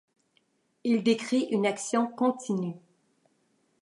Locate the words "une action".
1.51-2.07